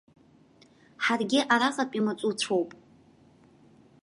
[1.03, 2.69] Ҳаргьы араҟатәи маҵуцәоуп!